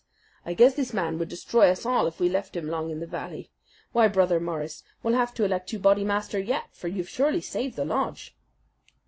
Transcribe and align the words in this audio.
I 0.47 0.55
guess 0.55 0.73
this 0.73 0.95
man 0.95 1.19
would 1.19 1.29
destroy 1.29 1.69
us 1.69 1.85
all 1.85 2.07
if 2.07 2.19
we 2.19 2.27
left 2.27 2.55
him 2.55 2.65
long 2.65 2.89
in 2.89 3.01
the 3.01 3.05
valley. 3.05 3.51
Why, 3.91 4.07
Brother 4.07 4.39
Morris, 4.39 4.81
we'll 5.03 5.13
have 5.13 5.31
to 5.35 5.43
elect 5.45 5.71
you 5.73 5.77
Bodymaster 5.77 6.39
yet; 6.39 6.75
for 6.75 6.87
you've 6.87 7.07
surely 7.07 7.41
saved 7.41 7.75
the 7.75 7.85
lodge." 7.85 8.35